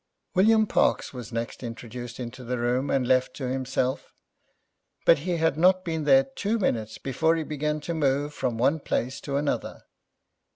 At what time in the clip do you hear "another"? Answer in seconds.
9.35-9.83